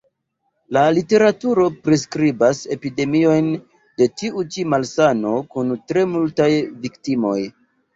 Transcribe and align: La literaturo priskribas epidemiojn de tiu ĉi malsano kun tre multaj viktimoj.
La 0.77 0.85
literaturo 0.97 1.65
priskribas 1.83 2.63
epidemiojn 2.77 3.53
de 4.03 4.11
tiu 4.19 4.47
ĉi 4.53 4.69
malsano 4.79 5.39
kun 5.55 5.81
tre 5.91 6.11
multaj 6.19 6.55
viktimoj. 6.85 7.43